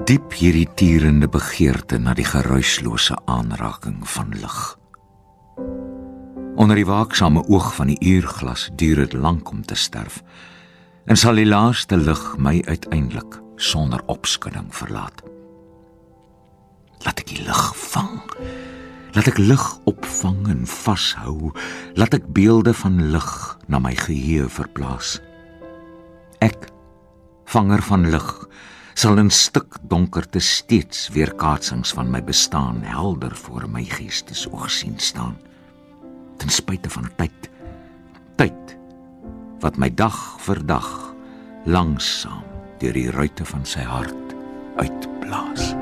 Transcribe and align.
Hoe 0.00 0.08
diep 0.08 0.32
hierdie 0.32 0.68
tierende 0.80 1.26
begeerte 1.28 1.98
na 2.00 2.14
die 2.16 2.24
geruislose 2.24 3.18
aanraking 3.28 3.98
van 4.08 4.30
lig. 4.32 4.60
Onder 6.56 6.80
die 6.80 6.86
waaksame 6.88 7.42
oog 7.52 7.68
van 7.76 7.92
die 7.92 7.98
uurglas 8.14 8.70
duur 8.80 9.02
dit 9.02 9.12
lank 9.12 9.50
om 9.52 9.60
te 9.60 9.76
sterf. 9.76 10.22
En 11.04 11.20
sal 11.20 11.36
die 11.36 11.44
laaste 11.44 12.00
lig 12.00 12.22
my 12.40 12.62
uiteindelik 12.64 13.36
sonder 13.60 14.00
opskudding 14.08 14.72
verlaat. 14.72 15.20
Laat 17.04 17.20
ek 17.20 17.34
die 17.34 17.44
lig 17.44 17.62
vang. 17.92 18.24
Laat 19.12 19.28
ek 19.28 19.44
lig 19.44 19.68
opvang 19.84 20.48
en 20.48 20.64
vashou. 20.64 21.52
Laat 22.00 22.16
ek 22.16 22.32
beelde 22.32 22.72
van 22.72 22.96
lig 23.12 23.32
na 23.68 23.84
my 23.84 23.92
geheue 24.00 24.48
verplaas. 24.48 25.18
Ek 26.40 26.70
vanger 27.52 27.84
van 27.92 28.08
lig 28.08 28.36
sal 28.94 29.18
in 29.18 29.30
stik 29.30 29.78
donkerte 29.88 30.40
steeds 30.40 31.08
weer 31.14 31.32
kaatsings 31.34 31.92
van 31.96 32.10
my 32.10 32.22
bestaan 32.24 32.82
helder 32.82 33.36
voor 33.36 33.68
my 33.70 33.84
geestesoog 33.84 34.70
sien 34.70 34.98
staan. 34.98 35.38
Ten 36.36 36.48
spyte 36.48 36.90
van 36.90 37.10
tyd 37.16 37.50
tyd 38.40 38.76
wat 39.60 39.76
my 39.76 39.90
dag 39.92 40.16
vir 40.40 40.62
dag 40.64 40.88
langsaam 41.68 42.44
deur 42.80 42.96
die 42.96 43.10
ruitte 43.12 43.44
van 43.44 43.66
sy 43.68 43.84
hart 43.84 44.36
uitblaas 44.80 45.74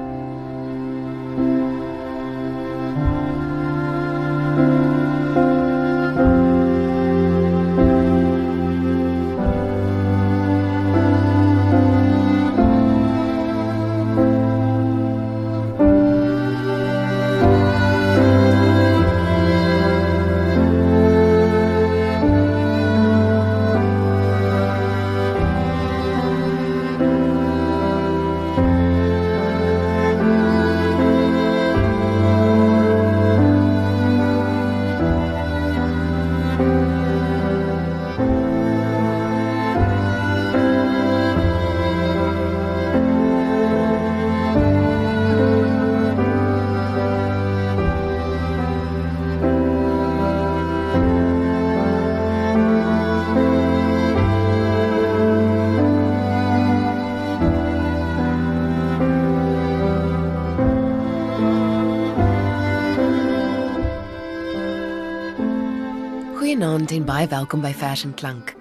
Goeienaand 66.89 67.09
en 67.09 67.17
baie 67.17 67.29
welkom 67.29 67.61
by 67.61 67.73
Vers 67.77 68.03
en 68.07 68.15
Klank. 68.17 68.55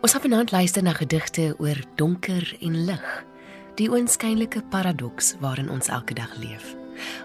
Ons 0.00 0.14
gaan 0.14 0.22
vanaand 0.24 0.50
luister 0.50 0.82
na 0.82 0.94
gedigte 0.96 1.50
oor 1.60 1.76
donker 2.00 2.44
en 2.64 2.76
lig, 2.88 3.08
die 3.76 3.88
oënskynlike 3.92 4.62
paradoks 4.72 5.34
waarin 5.42 5.68
ons 5.68 5.90
elke 5.92 6.14
dag 6.16 6.30
leef. 6.40 6.70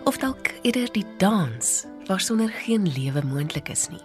Of 0.03 0.17
dalk 0.19 0.50
eerder 0.67 0.91
die 0.91 1.06
dans 1.23 1.69
waarsonder 2.09 2.51
geen 2.66 2.84
lewe 2.84 3.23
moontlik 3.23 3.72
is 3.72 3.85
nie. 3.94 4.03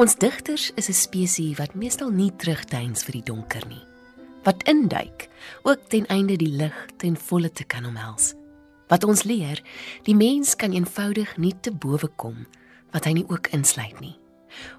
Ons 0.00 0.16
digters 0.16 0.70
is 0.80 0.88
'n 0.88 0.96
spesies 0.96 1.58
wat 1.58 1.74
meestal 1.74 2.08
nie 2.08 2.32
terugdeins 2.36 3.04
vir 3.04 3.20
die 3.20 3.28
donker 3.28 3.66
nie, 3.68 3.84
wat 4.44 4.62
induik 4.64 5.28
ook 5.64 5.80
ten 5.88 6.06
einde 6.06 6.36
die 6.36 6.56
lig 6.56 6.86
ten 6.96 7.16
volle 7.16 7.52
te 7.52 7.64
kan 7.64 7.84
omhels. 7.84 8.34
Wat 8.88 9.04
ons 9.04 9.22
leer, 9.22 9.60
die 10.04 10.16
mens 10.16 10.56
kan 10.56 10.72
eenvoudig 10.72 11.36
nie 11.36 11.54
te 11.60 11.72
bowe 11.72 12.08
kom 12.16 12.46
wat 12.92 13.04
hy 13.04 13.12
nie 13.12 13.28
ook 13.28 13.52
insluit 13.52 14.00
nie 14.00 14.16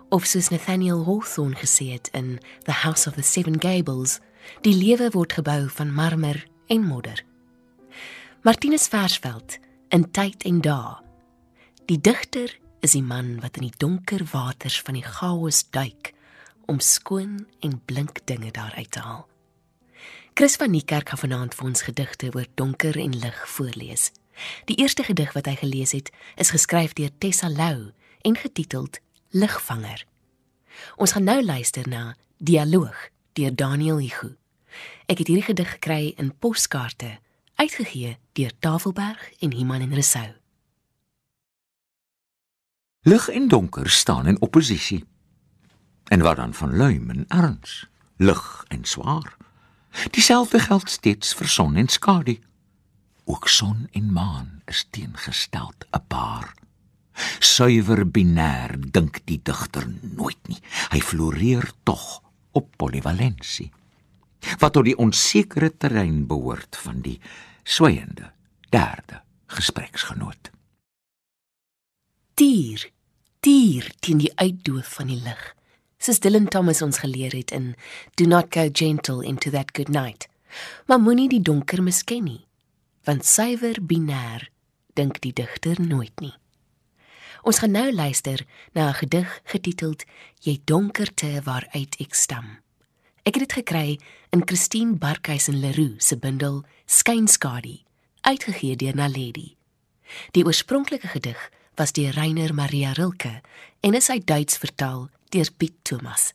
of 0.09 0.25
soos 0.25 0.49
Nathaniel 0.49 1.03
Hawthorne 1.05 1.55
gesê 1.55 1.91
het 1.93 2.09
in 2.13 2.39
The 2.65 2.71
House 2.83 3.07
of 3.07 3.15
the 3.15 3.23
Seven 3.23 3.61
Gables, 3.61 4.19
die 4.65 4.73
lewe 4.73 5.11
word 5.13 5.33
gebou 5.37 5.67
van 5.69 5.93
marmer 5.93 6.45
en 6.67 6.85
modder. 6.85 7.23
Martinus 8.41 8.87
Versveld 8.87 9.57
in 9.89 10.11
Tyd 10.11 10.43
en 10.43 10.61
Dae. 10.61 10.97
Die 11.85 11.99
digter 12.01 12.53
is 12.79 12.95
die 12.95 13.03
man 13.03 13.39
wat 13.43 13.57
in 13.59 13.67
die 13.67 13.77
donker 13.81 14.23
waters 14.31 14.79
van 14.85 14.95
die 14.95 15.05
chaos 15.05 15.65
duik 15.73 16.13
om 16.69 16.79
skoon 16.79 17.45
en 17.65 17.79
blink 17.85 18.21
dinge 18.29 18.51
daaruit 18.53 18.91
te 18.91 19.03
haal. 19.03 19.25
Chris 20.33 20.55
van 20.55 20.71
die 20.71 20.85
kerk 20.85 21.09
gaan 21.09 21.19
vanaand 21.19 21.55
vir 21.57 21.67
ons 21.67 21.83
gedigte 21.83 22.29
oor 22.31 22.47
donker 22.55 22.95
en 23.01 23.17
lig 23.19 23.39
voorlees. 23.57 24.11
Die 24.69 24.77
eerste 24.79 25.03
gedig 25.03 25.33
wat 25.35 25.49
hy 25.49 25.57
gelees 25.59 25.91
het, 25.91 26.13
is 26.39 26.53
geskryf 26.55 26.93
deur 26.95 27.11
Tessa 27.19 27.49
Lou 27.49 27.91
en 28.23 28.37
getiteld 28.39 29.01
Ligvanger. 29.29 30.05
Ons 30.95 31.11
gaan 31.11 31.23
nou 31.23 31.43
luister 31.45 31.87
na 31.87 32.15
Dialoog 32.37 33.09
deur 33.33 33.55
Daniel 33.55 33.99
Hugo. 33.99 34.33
Ek 35.05 35.21
het 35.21 35.27
hierdie 35.27 35.45
gedig 35.45 35.69
gekry 35.71 36.13
in 36.17 36.33
poskaarte 36.33 37.19
uitgegee 37.55 38.17
deur 38.33 38.51
Tafelberg 38.59 39.21
en 39.39 39.53
Iman 39.53 39.81
en 39.85 39.93
Resou. 39.93 40.33
Lig 43.05 43.29
en 43.29 43.47
donker 43.47 43.89
staan 43.89 44.27
in 44.27 44.41
oppositie. 44.41 45.05
En 46.09 46.21
wat 46.21 46.35
dan 46.35 46.53
van 46.53 46.75
luim 46.75 47.09
en 47.09 47.25
erns, 47.27 47.85
lig 48.17 48.65
en 48.67 48.85
swaar? 48.85 49.37
Dieselfde 50.09 50.59
geld 50.59 50.89
steeds 50.89 51.33
vir 51.33 51.47
son 51.47 51.75
en 51.75 51.87
skadu. 51.87 52.39
Ook 53.25 53.47
son 53.47 53.87
en 53.91 54.11
maan 54.11 54.61
is 54.65 54.87
teengesteld 54.89 55.85
'n 55.91 56.01
paar. 56.07 56.58
Suiwer 57.39 58.05
binêr 58.05 58.75
dink 58.79 59.21
die 59.29 59.39
digter 59.43 59.87
nooit 60.01 60.39
nie. 60.47 60.59
Hy 60.93 61.01
floreer 61.03 61.71
tog 61.83 62.21
op 62.57 62.71
polivalensie. 62.77 63.69
Wat 64.59 64.73
tot 64.73 64.87
die 64.87 64.97
onsekere 64.97 65.71
terrein 65.77 66.23
behoort 66.27 66.79
van 66.79 67.01
die 67.03 67.19
sweyende 67.63 68.31
derde 68.71 69.21
gespreksgenoot. 69.51 70.51
Dier, 72.39 72.85
dier 73.43 73.89
teen 73.99 74.21
die 74.23 74.31
uitdoof 74.39 74.95
van 74.99 75.11
die 75.11 75.19
lig. 75.19 75.41
Soos 75.99 76.21
Dylan 76.23 76.47
Thomas 76.47 76.79
ons 76.81 77.01
geleer 77.03 77.35
het 77.35 77.51
in 77.51 77.73
Do 78.15 78.25
not 78.25 78.53
go 78.55 78.69
gentle 78.71 79.25
into 79.25 79.51
that 79.51 79.73
good 79.75 79.89
night. 79.91 80.29
Maar 80.87 81.01
moenie 81.03 81.27
die 81.29 81.41
donker 81.43 81.83
misken 81.83 82.23
nie, 82.25 82.45
want 83.05 83.27
suiwer 83.27 83.77
binêr 83.83 84.47
dink 84.97 85.19
die 85.21 85.33
digter 85.35 85.77
nooit 85.81 86.15
nie. 86.23 86.33
Ons 87.41 87.59
gaan 87.59 87.71
nou 87.71 87.93
luister 87.93 88.45
na 88.73 88.89
'n 88.89 88.93
gedig 88.93 89.41
getiteld 89.43 90.03
Jy 90.39 90.61
donkerte 90.63 91.41
waaruit 91.43 91.95
ek 91.99 92.13
stam. 92.13 92.59
Ek 93.23 93.35
het 93.35 93.47
dit 93.47 93.53
gekry 93.53 93.99
in 94.29 94.41
Christine 94.45 94.95
Barkhuizen 94.95 95.59
Leroux 95.59 95.95
se 95.97 96.17
bundel 96.17 96.63
Skynskadu, 96.85 97.79
uitgegee 98.21 98.75
deur 98.75 98.95
Naledi. 98.95 99.55
Die 100.31 100.45
oorspronklike 100.45 101.07
gedig 101.07 101.49
was 101.75 101.91
deur 101.91 102.11
Reiner 102.11 102.53
Maria 102.53 102.91
Rilke 102.91 103.41
en 103.79 103.93
is 103.93 104.09
uit 104.09 104.27
Duits 104.27 104.57
vertaal 104.57 105.09
deur 105.29 105.51
Piet 105.57 105.73
Thomas. 105.81 106.33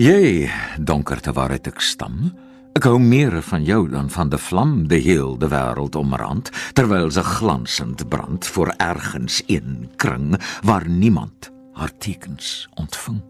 Jy 0.00 0.50
donkerte 0.78 1.32
waaruit 1.32 1.66
ek 1.66 1.80
stam. 1.80 2.30
Ek 2.78 2.84
hou 2.86 3.00
meer 3.02 3.34
van 3.42 3.64
jou 3.66 3.88
dan 3.90 4.06
van 4.14 4.28
die 4.30 4.38
vlam 4.38 4.74
de 4.88 5.00
heel 5.02 5.34
de 5.38 5.48
wêreld 5.50 5.96
omrand 5.98 6.50
terwyl 6.78 7.08
se 7.10 7.22
glansend 7.26 8.04
brand 8.08 8.46
voor 8.46 8.70
ergens 8.78 9.42
een 9.46 9.88
kring 9.96 10.36
waar 10.62 10.88
niemand 10.88 11.50
haar 11.74 11.90
tekens 11.98 12.68
ontvang. 12.74 13.22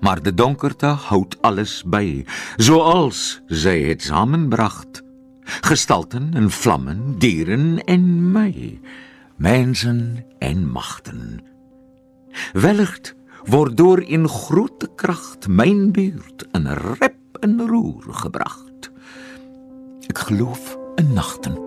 Maar 0.00 0.22
de 0.22 0.34
donkerte 0.34 0.86
houd 0.86 1.36
alles 1.40 1.82
by, 1.86 2.24
soals 2.56 3.40
sy 3.46 3.82
het 3.82 4.02
samenbracht. 4.02 5.02
Gestalten 5.66 6.30
en 6.34 6.50
vlammen, 6.50 7.18
dieren 7.18 7.84
en 7.84 8.30
my, 8.32 8.78
mensen 9.36 10.24
en 10.38 10.68
magten. 10.70 11.42
Wellicht 12.52 13.14
word 13.44 13.76
deur 13.76 14.02
in 14.06 14.28
groot 14.28 14.86
krag 14.94 15.34
myn 15.48 15.90
buurt 15.90 16.46
in 16.54 16.70
rep 16.70 17.21
in 17.42 17.60
roer 17.60 18.14
gebracht. 18.14 18.90
Ek 20.06 20.18
geloof 20.18 20.78
in 20.94 21.12
nagten. 21.12 21.61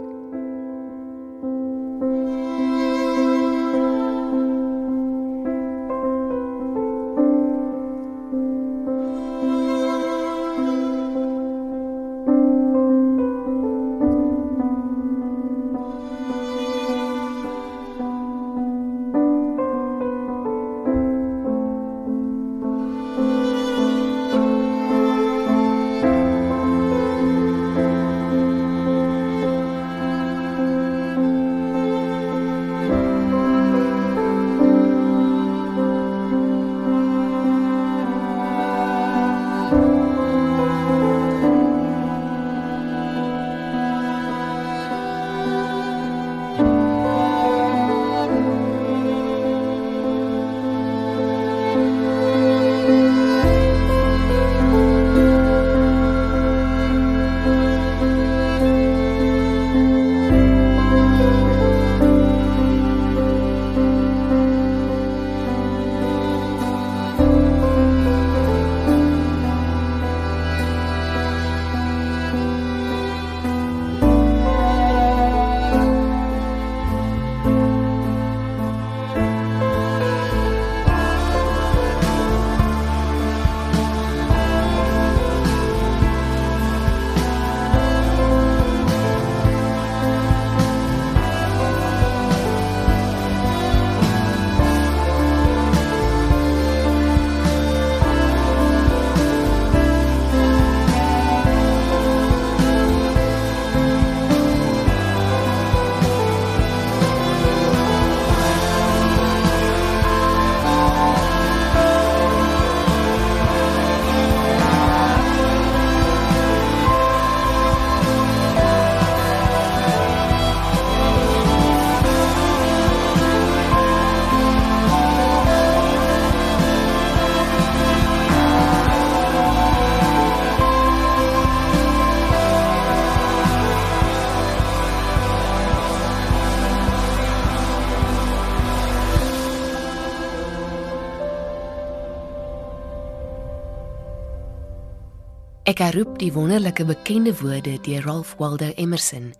Ek 145.76 145.82
herroep 145.90 146.14
die 146.22 146.30
wonderlike 146.32 146.86
bekende 146.88 147.34
woorde 147.36 147.74
deur 147.84 148.06
Ralph 148.08 148.38
Waldo 148.40 148.70
Emerson: 148.80 149.34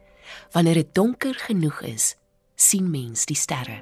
Wanneer 0.52 0.82
dit 0.82 0.90
donker 0.92 1.32
genoeg 1.40 1.78
is, 1.88 2.18
sien 2.60 2.90
mens 2.92 3.24
die 3.30 3.38
sterre. 3.40 3.78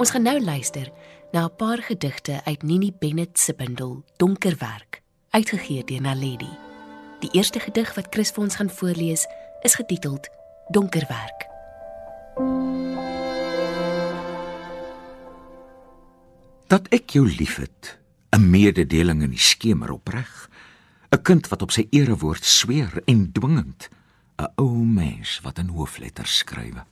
Ons 0.00 0.14
gaan 0.14 0.24
nou 0.24 0.38
luister 0.40 0.88
na 1.36 1.44
'n 1.44 1.56
paar 1.60 1.82
gedigte 1.84 2.40
uit 2.44 2.62
Nini 2.62 2.88
Bennett 2.98 3.38
se 3.38 3.52
bundel 3.52 4.02
Donkerwerk, 4.16 5.02
uitgegee 5.30 5.84
deur 5.84 6.00
Naledi. 6.00 6.48
Die 7.20 7.30
eerste 7.32 7.60
gedig 7.60 7.94
wat 7.94 8.08
Chris 8.10 8.30
vir 8.30 8.44
ons 8.44 8.56
gaan 8.56 8.70
voorlees, 8.70 9.26
is 9.62 9.74
getiteld 9.74 10.28
Donkerwerk. 10.70 11.48
Dat 16.66 16.88
ek 16.88 17.10
jou 17.10 17.28
liefhet, 17.28 17.98
'n 18.30 18.50
mededeling 18.50 19.22
in 19.22 19.30
die 19.30 19.38
skemer 19.52 19.92
opreg, 19.92 20.48
'n 21.12 21.22
kind 21.22 21.48
wat 21.48 21.62
op 21.62 21.70
sy 21.70 21.86
erewoord 21.90 22.44
sweer 22.44 23.02
en 23.04 23.32
dwingend, 23.32 23.88
'n 24.40 24.52
ou 24.56 24.84
mens 24.84 25.40
wat 25.44 25.58
in 25.58 25.68
hoofletters 25.68 26.36
skryf. 26.36 26.84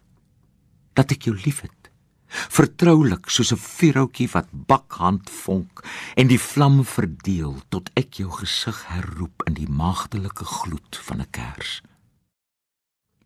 Dat 0.92 1.10
ek 1.10 1.22
jou 1.22 1.36
liefhet, 1.36 1.90
vertroulik 2.28 3.30
soos 3.30 3.52
'n 3.52 3.56
vuurhoutjie 3.56 4.28
wat 4.36 4.48
bakhand 4.52 5.30
vonk 5.30 5.80
en 6.14 6.26
die 6.26 6.40
vlam 6.40 6.84
verdeel 6.84 7.62
tot 7.68 7.90
ek 7.94 8.20
jou 8.20 8.30
gesig 8.30 8.86
herroep 8.86 9.42
in 9.46 9.54
die 9.54 9.68
maagdelike 9.68 10.44
gloed 10.44 10.96
van 10.96 11.20
'n 11.20 11.30
kers. 11.30 11.82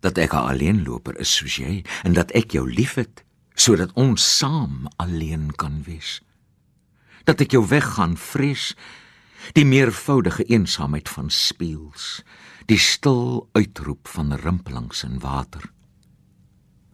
Dat 0.01 0.19
ek 0.19 0.33
'n 0.33 0.47
alleenloper 0.51 1.19
is 1.19 1.35
soos 1.37 1.57
jy 1.57 1.85
en 2.05 2.13
dat 2.13 2.31
ek 2.31 2.53
jou 2.53 2.71
liefhet 2.71 3.25
sodat 3.55 3.93
ons 3.95 4.37
saam 4.39 4.89
alleen 4.97 5.51
kan 5.57 5.83
wees. 5.83 6.21
Dat 7.25 7.41
ek 7.41 7.51
jou 7.51 7.67
weggaan 7.67 8.17
vrees 8.17 8.75
die 9.53 9.65
meervoudige 9.65 10.45
eensaamheid 10.45 11.09
van 11.09 11.31
speels, 11.31 12.23
die 12.67 12.79
stil 12.79 13.49
uitroep 13.53 14.09
van 14.09 14.33
rimpelings 14.33 15.05
in 15.05 15.21
water 15.21 15.75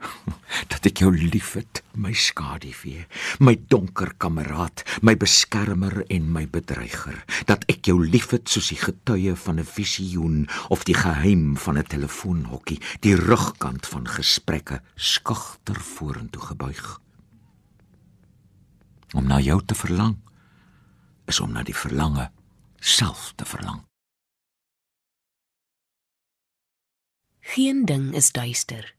dat 0.73 0.87
ek 0.89 1.03
jou 1.03 1.11
liefhet, 1.13 1.83
my 2.01 2.13
skaduwee, 2.17 3.05
my 3.45 3.55
donker 3.73 4.13
kameraad, 4.21 4.85
my 5.07 5.15
beskermer 5.19 6.01
en 6.09 6.31
my 6.33 6.47
bedreiger, 6.51 7.19
dat 7.51 7.67
ek 7.73 7.91
jou 7.91 7.99
liefhet 8.03 8.51
soos 8.51 8.71
die 8.73 8.81
getuie 8.81 9.35
van 9.45 9.61
'n 9.61 9.69
visioen 9.69 10.49
of 10.71 10.85
die 10.89 10.97
geheim 10.97 11.57
van 11.57 11.79
'n 11.79 11.85
telefoonhokkie, 11.85 12.81
die 13.01 13.17
rugkant 13.17 13.87
van 13.87 14.07
gesprekke 14.07 14.81
skugter 14.97 15.81
vorentoe 15.81 16.43
gebuig. 16.43 17.01
Om 19.15 19.27
na 19.27 19.41
jou 19.41 19.61
te 19.65 19.75
verlang 19.75 20.17
is 21.27 21.41
om 21.41 21.53
na 21.53 21.63
die 21.63 21.75
verlange 21.75 22.31
self 22.81 23.33
te 23.37 23.45
verlang. 23.45 23.85
Geen 27.41 27.85
ding 27.85 28.15
is 28.15 28.33
duister 28.33 28.99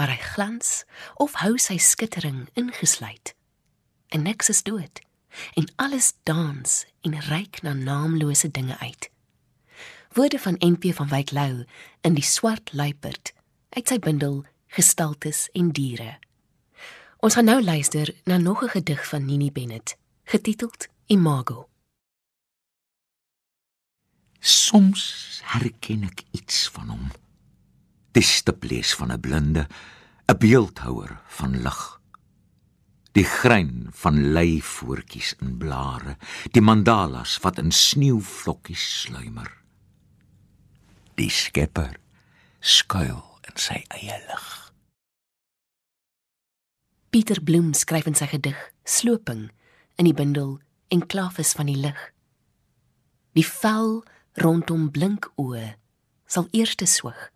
maar 0.00 0.10
hy 0.10 0.16
glans 0.16 0.84
of 1.20 1.34
hou 1.42 1.58
sy 1.58 1.76
skittering 1.76 2.48
ingesluit. 2.58 3.34
En 4.08 4.22
niks 4.26 4.48
is 4.48 4.62
dood 4.62 5.02
en 5.54 5.68
alles 5.78 6.12
dans 6.26 6.70
en 7.06 7.14
reik 7.28 7.60
na 7.62 7.72
naamlose 7.72 8.50
dinge 8.50 8.78
uit. 8.78 9.10
Woorde 10.16 10.38
van 10.38 10.58
NP 10.58 10.90
van 10.94 11.08
Wyk 11.08 11.30
Lou 11.30 11.64
in 12.02 12.16
die 12.18 12.26
swart 12.26 12.72
luiperd 12.72 13.32
uit 13.76 13.86
sy 13.86 14.00
bundel 14.02 14.42
Gestaltes 14.74 15.46
en 15.54 15.70
diere. 15.74 16.18
Ons 17.22 17.36
gaan 17.38 17.46
nou 17.46 17.60
luister 17.62 18.14
na 18.24 18.38
nog 18.38 18.62
'n 18.64 18.74
gedig 18.74 19.06
van 19.08 19.24
Nini 19.24 19.52
Bennett, 19.52 19.96
getiteld 20.24 20.88
Imago. 21.06 21.69
Soms 24.40 25.40
herken 25.44 26.04
ek 26.08 26.24
iets 26.32 26.68
van 26.72 26.88
hom 26.88 27.10
die 28.12 28.26
stiplees 28.26 28.94
van 28.94 29.12
'n 29.12 29.20
blinde, 29.20 29.66
'n 30.26 30.38
beeldhouer 30.38 31.20
van 31.26 31.62
lig. 31.62 32.00
Die 33.12 33.24
grein 33.24 33.88
van 33.90 34.32
lei 34.32 34.62
voetjies 34.62 35.34
in 35.40 35.58
blare, 35.58 36.16
die 36.50 36.60
mandalas 36.62 37.38
wat 37.38 37.58
in 37.58 37.70
sneeuvlokkies 37.70 39.00
sluimer. 39.00 39.50
Die 41.14 41.30
skepper 41.30 41.98
skuil 42.60 43.40
in 43.42 43.56
sy 43.56 43.84
eie 43.88 44.18
lig. 44.28 44.72
Pieter 47.10 47.42
Bloem 47.42 47.74
skryf 47.74 48.06
in 48.06 48.14
sy 48.14 48.26
gedig 48.26 48.72
Sloping 48.84 49.50
in 49.96 50.04
die 50.04 50.14
bundel 50.14 50.60
Enklaves 50.88 51.52
van 51.52 51.66
die 51.66 51.76
lig. 51.76 52.12
Die 53.32 53.46
vel 53.46 54.04
rondom 54.34 54.90
blink 54.90 55.30
oë 55.40 55.74
sal 56.30 56.48
eers 56.52 56.74
te 56.74 56.86
swig 56.86 57.30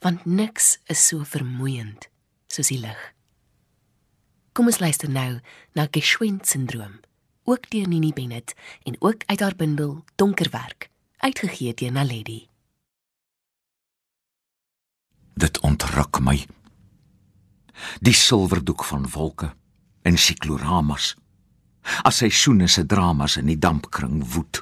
want 0.00 0.24
niks 0.24 0.78
is 0.92 1.06
so 1.08 1.24
vermoeiend 1.24 2.08
soos 2.52 2.68
die 2.68 2.80
lig. 2.82 3.00
Kom 4.52 4.68
ons 4.68 4.82
luister 4.82 5.08
nou 5.08 5.40
na 5.72 5.86
Geschwind 5.88 6.44
sindroom, 6.46 6.98
ook 7.48 7.70
deur 7.72 7.88
Nini 7.88 8.12
Bennett 8.12 8.52
en 8.84 8.98
ook 9.00 9.24
uit 9.26 9.40
haar 9.40 9.56
bundel 9.56 10.04
Donkerwerk, 10.20 10.90
uitgegee 11.16 11.74
deur 11.74 11.92
Naledi. 11.92 12.48
Dit 15.34 15.60
ontruk 15.60 16.20
my. 16.20 16.36
Die 18.04 18.14
silwerdoek 18.14 18.84
van 18.84 19.08
wolke 19.08 19.54
en 20.02 20.18
sikloramas. 20.18 21.14
As 22.04 22.20
seisoene 22.20 22.68
se 22.68 22.84
dramas 22.86 23.38
in 23.40 23.48
die 23.48 23.58
dampkring 23.58 24.20
woed. 24.34 24.60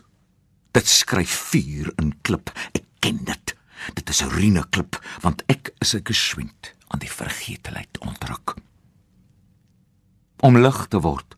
Dit 0.70 0.86
skryf 0.86 1.32
vuur 1.50 1.90
in 1.98 2.14
klip, 2.22 2.52
ek 2.72 2.86
ken 3.02 3.24
dit. 3.26 3.54
Dit 3.96 4.08
is 4.08 4.22
'n 4.22 4.30
urine 4.30 4.64
klip 4.70 5.00
want 5.20 5.42
ek 5.48 5.74
is 5.80 5.94
'n 5.94 6.04
geswind 6.04 6.74
aan 6.88 7.00
die 7.00 7.10
vergetelheid 7.10 7.98
ontruk. 7.98 8.54
Om 10.40 10.58
lig 10.58 10.86
te 10.88 11.00
word, 11.00 11.36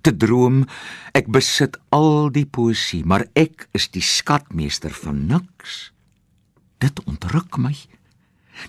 te 0.00 0.16
droom, 0.16 0.66
ek 1.12 1.30
besit 1.32 1.78
al 1.88 2.30
die 2.30 2.46
poesie, 2.46 3.04
maar 3.04 3.26
ek 3.32 3.68
is 3.72 3.88
die 3.88 4.02
skatmeester 4.02 4.90
van 4.90 5.26
niks. 5.26 5.92
Dit 6.78 7.04
ontruk 7.04 7.56
my. 7.56 7.76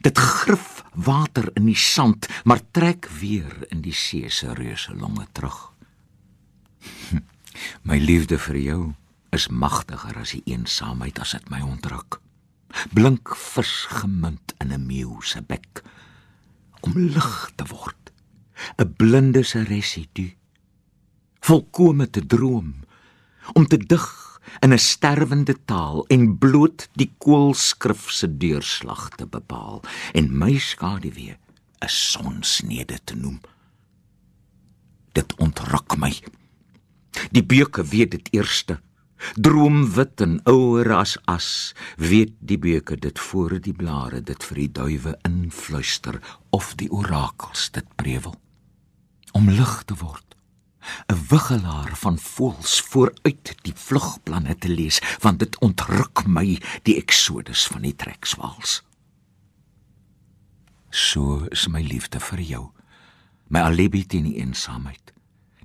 Dit 0.02 0.18
grif 0.18 0.84
water 0.94 1.52
in 1.56 1.66
die 1.66 1.78
sand, 1.78 2.28
maar 2.44 2.62
trek 2.72 3.10
weer 3.20 3.68
in 3.70 3.82
die 3.82 3.94
see 3.94 4.30
se 4.30 4.54
reuse 4.54 4.94
longe 4.94 5.28
terug. 5.32 5.74
My 7.88 7.98
liefde 7.98 8.38
vir 8.40 8.58
jou 8.58 8.96
is 9.36 9.48
magtiger 9.52 10.18
as 10.22 10.32
die 10.36 10.44
eensaamheid 10.54 11.20
as 11.20 11.36
dit 11.36 11.50
my 11.54 11.62
ontruk 11.66 12.20
blink 12.96 13.36
vis 13.40 13.74
gemunt 14.00 14.56
in 14.64 14.72
'n 14.74 14.88
meeu 14.88 15.22
se 15.22 15.42
bek 15.42 15.84
om 16.82 16.94
lig 16.96 17.34
te 17.56 17.66
word 17.72 18.12
'n 18.80 18.94
blinde 19.02 19.44
se 19.44 19.64
residu 19.64 20.28
volkome 21.40 22.10
te 22.10 22.26
droom 22.26 22.74
om 23.54 23.68
te 23.68 23.78
dig 23.78 24.08
in 24.64 24.74
'n 24.74 24.80
sterwende 24.80 25.56
taal 25.66 26.06
en 26.08 26.38
bloot 26.38 26.90
die 26.94 27.12
koolskrif 27.18 28.10
se 28.12 28.28
deurslag 28.38 29.10
te 29.10 29.26
bepaal 29.26 29.82
en 30.14 30.38
my 30.38 30.58
skaduwee 30.58 31.38
'n 31.86 31.90
sonsnede 31.90 33.00
te 33.04 33.16
noem. 33.16 33.42
Dit 35.12 35.36
ontruk 35.36 35.98
my. 35.98 36.14
Die 37.32 37.44
beuke 37.44 37.84
weet 37.84 38.12
dit 38.12 38.28
eerste 38.32 38.82
Droomwit 39.36 40.22
en 40.22 40.40
ouer 40.44 40.92
as 40.94 41.16
as, 41.32 41.50
weet 41.98 42.34
die 42.40 42.60
beuke 42.60 42.98
dit 43.00 43.20
voor 43.20 43.58
die 43.64 43.74
blare 43.74 44.22
dit 44.22 44.44
vir 44.44 44.62
die 44.62 44.72
duwe 44.80 45.16
influister 45.28 46.20
of 46.56 46.74
die 46.80 46.92
orakels 46.92 47.70
dit 47.76 47.88
prewel. 47.96 48.36
Om 49.36 49.50
lig 49.50 49.84
te 49.88 49.96
word, 50.00 50.36
'n 51.12 51.20
wiggelaar 51.30 51.96
van 51.98 52.18
voels 52.20 52.82
vooruit 52.82 53.56
die 53.62 53.74
vlugplanne 53.76 54.56
te 54.58 54.70
lees, 54.70 55.02
want 55.20 55.40
dit 55.40 55.60
ontruk 55.60 56.28
my 56.28 56.60
die 56.84 56.98
eksodus 56.98 57.68
van 57.68 57.82
die 57.82 57.96
trekswaals. 57.96 58.84
So 60.90 61.48
is 61.52 61.68
my 61.68 61.82
liefde 61.82 62.20
vir 62.20 62.42
jou, 62.42 62.72
my 63.48 63.60
alibi 63.60 64.06
teen 64.06 64.24
die 64.24 64.38
eensaamheid, 64.40 65.14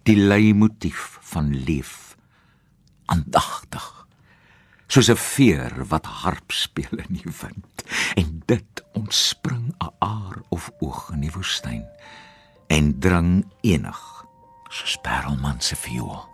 die 0.03 0.17
leimotief 0.17 1.19
van 1.21 1.55
liefde 1.55 2.10
aandagtig. 3.11 3.87
Soos 4.87 5.11
'n 5.11 5.17
veer 5.17 5.73
wat 5.93 6.07
harp 6.07 6.51
speel 6.53 6.97
in 7.07 7.15
die 7.19 7.33
wind. 7.43 7.75
En 8.15 8.43
dit 8.47 8.85
ontspring 8.93 9.75
'n 9.79 9.95
aar 9.99 10.37
of 10.49 10.71
oog 10.79 11.11
in 11.13 11.21
die 11.21 11.35
woestyn 11.35 11.87
en 12.67 12.99
dring 12.99 13.45
enig 13.61 14.01
soos 14.69 14.99
parelman 15.03 15.61
se 15.61 15.77
viool 15.77 16.30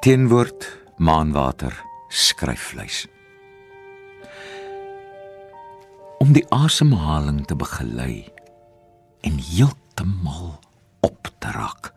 Teenwoord 0.00 0.78
maanwater 0.96 1.84
skryfvleis. 2.08 3.06
Om 6.18 6.30
die 6.32 6.44
asemhaling 6.54 7.40
te 7.46 7.56
begelei 7.58 8.28
en 9.26 9.40
heeltemal 9.42 10.60
op 11.00 11.30
te 11.38 11.50
raak. 11.50 11.90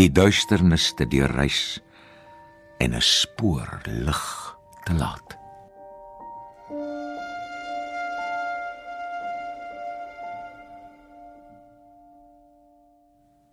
Die 0.00 0.08
duisternis 0.08 0.94
te 0.96 1.04
deurreis 1.04 1.82
en 2.78 2.96
'n 2.96 3.04
spoor 3.04 3.80
lig 3.84 4.56
te 4.84 4.94
laat. 4.94 5.36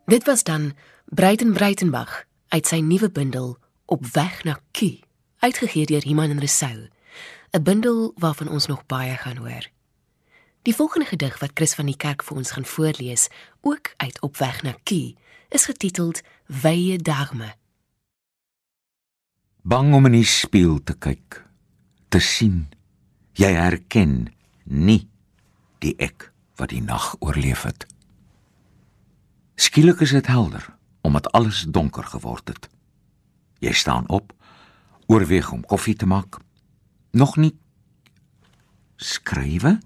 Dit 0.05 0.24
was 0.25 0.43
dan 0.43 0.74
Breiten 1.05 1.53
Breitenbach 1.53 2.28
uit 2.49 2.67
sy 2.67 2.79
nuwe 2.81 3.11
bundel 3.11 3.57
Op 3.89 4.05
weg 4.13 4.43
na 4.43 4.59
Kie, 4.71 5.03
uitgegee 5.41 5.85
deur 5.85 6.05
Iman 6.05 6.29
en 6.29 6.39
Resou. 6.39 6.89
'n 7.51 7.63
Bundel 7.63 8.13
waarvan 8.15 8.47
ons 8.47 8.65
nog 8.65 8.85
baie 8.85 9.15
gaan 9.17 9.37
hoor. 9.37 9.69
Die 10.61 10.75
volgende 10.75 11.05
gedig 11.05 11.39
wat 11.39 11.51
Chris 11.53 11.73
van 11.73 11.85
die 11.85 11.97
Kerk 11.97 12.23
vir 12.23 12.37
ons 12.37 12.51
gaan 12.51 12.65
voorlees, 12.65 13.27
ook 13.61 13.93
uit 13.97 14.21
Op 14.21 14.37
weg 14.37 14.61
na 14.61 14.75
Kie, 14.83 15.17
is 15.49 15.65
getiteld 15.65 16.21
Wye 16.45 16.97
Dagme. 16.97 17.55
Bang 19.61 19.93
om 19.93 20.05
in 20.05 20.11
die 20.11 20.25
spieël 20.25 20.83
te 20.83 20.93
kyk, 20.93 21.45
te 22.09 22.19
sien 22.19 22.69
jy 23.33 23.53
herken 23.53 24.33
nie 24.63 25.07
die 25.79 25.95
ek 25.97 26.31
wat 26.55 26.69
die 26.69 26.81
nag 26.81 27.15
oorleef 27.19 27.63
het. 27.63 27.85
Skielik 29.55 29.99
is 29.99 30.11
dit 30.11 30.27
helder 30.27 30.78
omdat 31.01 31.31
alles 31.31 31.65
donker 31.67 32.03
geword 32.03 32.47
het. 32.47 32.69
Jy 33.59 33.71
staan 33.71 34.07
op, 34.07 34.33
oorweeg 35.05 35.51
om 35.51 35.65
koffie 35.65 35.95
te 35.95 36.05
maak. 36.05 36.39
Nog 37.11 37.37
nie 37.37 37.55
skrywe? 38.95 39.79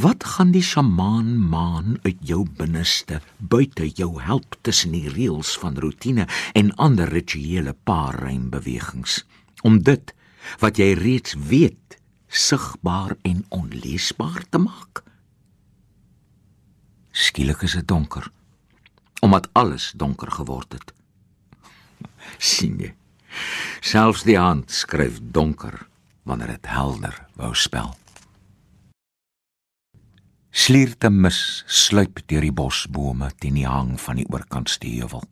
Wat 0.00 0.24
gaan 0.24 0.50
die 0.54 0.62
shamaan 0.64 1.34
maan 1.48 1.98
uit 2.02 2.16
jou 2.24 2.46
binneste 2.56 3.20
buite 3.36 3.88
jou 3.88 4.14
help 4.22 4.56
tussen 4.64 4.94
die 4.96 5.10
reëls 5.12 5.58
van 5.60 5.76
rotine 5.76 6.24
en 6.56 6.72
ander 6.76 7.10
rituele 7.12 7.74
paarreinbewegings 7.84 9.24
om 9.66 9.82
dit 9.84 10.14
wat 10.62 10.80
jy 10.80 10.94
reeds 10.96 11.36
weet 11.50 11.98
sigbaar 12.28 13.16
en 13.28 13.44
onleesbaar 13.52 14.48
te 14.48 14.62
maak? 14.62 15.04
Skielik 17.12 17.66
is 17.66 17.76
dit 17.76 17.88
donker 17.88 18.30
omdat 19.20 19.48
alles 19.52 19.92
donker 19.96 20.30
geword 20.30 20.72
het. 20.72 20.92
sien 22.38 22.78
jy? 22.78 22.94
Selfs 23.80 24.22
die 24.26 24.38
hand 24.38 24.70
skryf 24.70 25.18
donker 25.20 25.86
wanneer 26.22 26.54
dit 26.58 26.68
helder 26.70 27.14
wou 27.38 27.54
spel. 27.54 27.94
Slierte 30.50 31.10
mis 31.10 31.64
sluip 31.66 32.22
deur 32.26 32.42
die 32.42 32.54
bosbome 32.54 33.30
teen 33.38 33.58
die 33.60 33.68
hang 33.68 33.96
van 34.00 34.18
die 34.18 34.26
oorkantste 34.32 34.88
heuwel. 34.90 35.22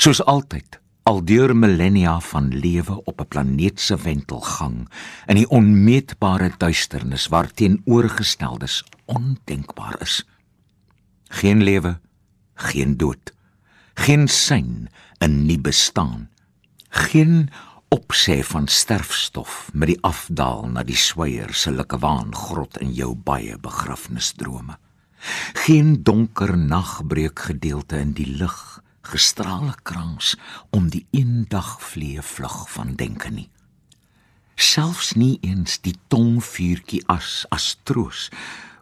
Soos 0.00 0.22
altyd, 0.24 0.78
al 1.10 1.20
deur 1.26 1.52
millennia 1.56 2.16
van 2.30 2.48
lewe 2.54 2.96
op 3.04 3.20
'n 3.20 3.28
planeet 3.28 3.80
se 3.80 3.96
wentelgang 3.96 4.88
in 5.26 5.36
die 5.36 5.48
onmeetbare 5.48 6.52
duisternis 6.58 7.26
waar 7.28 7.50
teenoorgesteldes 7.52 8.84
ondenkbaar 9.04 10.00
is. 10.00 10.24
Geen 11.28 11.62
lewe 11.62 12.00
geen 12.68 12.96
dood, 12.96 13.32
geen 13.94 14.28
sein 14.28 14.88
in 15.18 15.44
nie 15.46 15.58
bestaan, 15.60 16.28
geen 16.88 17.50
opsê 17.90 18.40
van 18.46 18.68
sterfstof 18.68 19.70
met 19.72 19.90
die 19.90 19.98
afdaal 20.06 20.68
na 20.70 20.84
die 20.86 20.98
sweier 20.98 21.54
se 21.54 21.72
likkewaan 21.74 22.34
grot 22.36 22.78
in 22.78 22.92
jou 22.94 23.14
baie 23.14 23.56
begrafnisdrome. 23.58 24.76
Geen 25.66 26.02
donker 26.02 26.56
nagbreek 26.56 27.38
gedeelte 27.50 27.98
in 27.98 28.12
die 28.16 28.28
lig, 28.40 28.80
gestrale 29.02 29.74
krans 29.82 30.36
om 30.70 30.88
die 30.92 31.06
eendag 31.10 31.80
vlee 31.82 32.22
vlug 32.22 32.62
van 32.70 32.94
denke 33.00 33.32
nie. 33.34 33.48
Selfs 34.54 35.14
nie 35.16 35.38
eens 35.42 35.78
die 35.80 35.96
tongvuurtjie 36.12 37.02
as 37.08 37.44
as 37.50 37.72
troos 37.82 38.28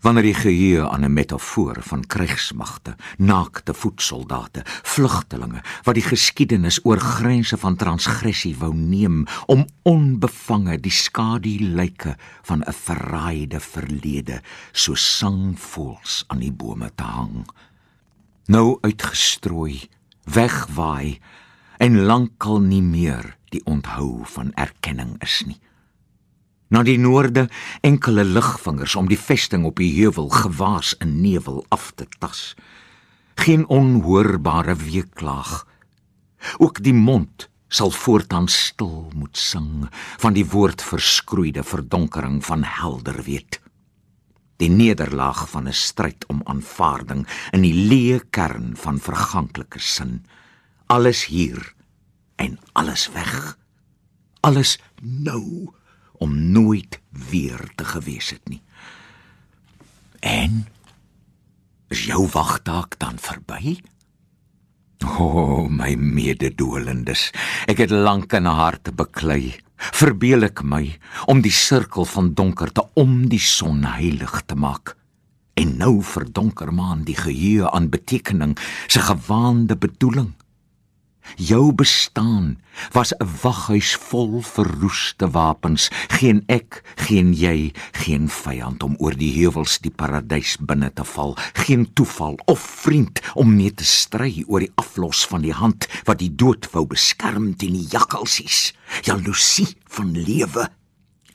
wanneer 0.00 0.22
die 0.22 0.34
geheue 0.34 0.88
aan 0.88 1.04
'n 1.04 1.12
metafoor 1.12 1.76
van 1.80 2.06
krygsmagte, 2.06 2.96
naakte 3.16 3.74
voetsoldate, 3.74 4.62
vlugtelinge 4.82 5.62
wat 5.82 5.94
die 5.94 6.02
geskiedenis 6.02 6.80
oor 6.84 7.00
grense 7.00 7.56
van 7.56 7.76
transgressie 7.76 8.56
wou 8.56 8.74
neem 8.74 9.26
om 9.46 9.66
onbevange 9.82 10.80
die 10.80 10.92
skadu 10.92 11.58
lyke 11.60 12.16
van 12.42 12.62
'n 12.62 12.72
verraaide 12.72 13.60
verlede 13.60 14.42
so 14.72 14.94
sangvoels 14.94 16.24
aan 16.26 16.38
die 16.38 16.52
bome 16.52 16.90
te 16.94 17.02
hang. 17.02 17.46
Nou 18.46 18.78
uitgestrooi, 18.80 19.88
wegwaai 20.24 21.18
en 21.76 22.02
lankal 22.02 22.60
nie 22.60 22.82
meer 22.82 23.36
die 23.48 23.64
onthou 23.64 24.24
van 24.24 24.52
erkenning 24.54 25.16
is 25.22 25.42
nie 25.46 25.60
na 26.68 26.82
die 26.84 26.98
noorde 27.00 27.48
enkele 27.80 28.24
ligvingers 28.24 28.96
om 28.96 29.08
die 29.08 29.18
vesting 29.20 29.64
op 29.64 29.80
die 29.80 29.92
heuwel 29.96 30.28
gewaas 30.28 30.94
in 31.02 31.20
nevel 31.20 31.64
af 31.74 31.92
te 31.96 32.06
tas. 32.18 32.54
Geen 33.38 33.66
onhoorbare 33.66 34.76
weeklaag. 34.76 35.64
Ook 36.58 36.82
die 36.82 36.94
mond 36.94 37.48
sal 37.68 37.90
voortaan 37.90 38.48
stil 38.48 39.10
moet 39.14 39.36
sing 39.36 39.88
van 40.18 40.36
die 40.36 40.46
woord 40.48 40.82
verskroeide 40.82 41.62
verdonkering 41.64 42.44
van 42.44 42.64
helder 42.64 43.22
weet. 43.22 43.60
Die 44.58 44.70
nederlaag 44.70 45.48
van 45.50 45.68
'n 45.68 45.72
stryd 45.72 46.26
om 46.26 46.40
aanvaarding 46.44 47.26
in 47.50 47.62
die 47.62 47.74
leë 47.74 48.20
kern 48.30 48.76
van 48.76 48.98
verganklike 48.98 49.78
sin. 49.78 50.26
Alles 50.86 51.26
hier 51.26 51.74
en 52.36 52.58
alles 52.72 53.08
weg. 53.12 53.58
Alles 54.40 54.78
nou 55.00 55.72
om 56.18 56.34
nooit 56.52 57.00
weer 57.30 57.60
te 57.76 57.84
gewees 57.84 58.30
het 58.30 58.48
nie. 58.48 58.62
En 60.20 60.66
is 61.88 62.04
jou 62.04 62.26
wagtaak 62.32 62.98
dan 62.98 63.18
verby? 63.18 63.78
O, 65.06 65.24
oh, 65.24 65.68
my 65.70 65.94
mededolendes, 65.94 67.30
ek 67.70 67.84
het 67.84 67.94
lank 67.94 68.32
in 68.34 68.48
'n 68.50 68.58
hart 68.58 68.90
beklei. 68.96 69.54
Verbeel 69.78 70.42
ek 70.42 70.62
my 70.62 70.98
om 71.26 71.40
die 71.40 71.54
sirkel 71.54 72.04
van 72.04 72.34
donkerte 72.34 72.82
om 72.94 73.28
die 73.28 73.42
son 73.42 73.84
heilig 73.84 74.42
te 74.46 74.54
maak. 74.54 74.96
En 75.54 75.76
nou 75.78 76.02
verdonker 76.02 76.74
maan 76.74 77.04
die 77.06 77.16
geheue 77.16 77.70
aan 77.70 77.88
betekening, 77.90 78.58
se 78.86 79.00
gewaande 79.00 79.76
bedoeling. 79.76 80.34
Jou 81.36 81.72
bestaan 81.72 82.58
was 82.92 83.12
'n 83.12 83.28
waghuis 83.42 83.96
vol 83.96 84.42
verroeste 84.42 85.30
wapens, 85.30 85.90
geen 86.08 86.42
ek, 86.46 86.82
geen 86.96 87.32
jy, 87.34 87.72
geen 87.92 88.28
vyand 88.28 88.82
om 88.82 88.94
oor 88.98 89.16
die 89.16 89.32
heuwels 89.32 89.78
die 89.78 89.90
paradys 89.90 90.56
binne 90.60 90.92
te 90.92 91.04
val, 91.04 91.36
geen 91.52 91.92
toeval 91.92 92.38
of 92.46 92.60
vriend 92.60 93.20
om 93.34 93.56
mee 93.56 93.74
te 93.74 93.84
stry 93.84 94.44
oor 94.46 94.60
die 94.60 94.72
aflos 94.74 95.26
van 95.26 95.42
die 95.42 95.52
hand 95.52 95.88
wat 96.04 96.18
die 96.18 96.34
dood 96.34 96.70
wou 96.72 96.86
beskerm 96.86 97.56
teen 97.56 97.72
die 97.72 97.88
jakkalsies. 97.90 98.74
Jaloesie 99.02 99.76
van 99.84 100.12
lewe. 100.12 100.68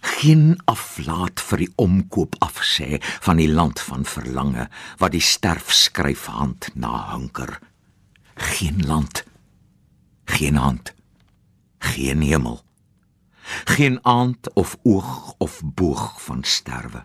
Geen 0.03 0.59
aflaat 0.65 1.39
vir 1.39 1.57
die 1.57 1.73
omkoop 1.75 2.35
afsê 2.43 2.99
van 3.23 3.37
die 3.39 3.47
land 3.47 3.79
van 3.79 4.03
verlange 4.05 4.67
wat 4.99 5.11
die 5.11 5.23
sterf 5.23 5.71
skryf 5.71 6.25
hand 6.25 6.69
na 6.75 7.11
hunker. 7.13 7.59
Geen 8.35 8.83
land 8.87 9.23
geen 10.33 10.55
hand, 10.55 10.93
geen 11.77 12.21
hemel, 12.21 12.61
geen 13.63 13.99
aand 14.01 14.53
of 14.53 14.77
oog 14.83 15.33
of 15.37 15.61
boog 15.63 16.21
van 16.21 16.43
sterwe. 16.43 17.03